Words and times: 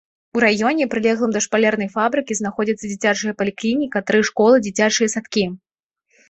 У 0.37 0.39
раёне, 0.43 0.85
прылеглым 0.93 1.33
да 1.35 1.41
шпалернай 1.45 1.89
фабрыкі, 1.97 2.37
знаходзяцца 2.39 2.81
дзіцячая 2.93 3.33
паліклініка, 3.43 4.03
тры 4.09 4.19
школы, 4.31 4.57
дзіцячыя 4.65 5.13
садкі. 5.17 5.45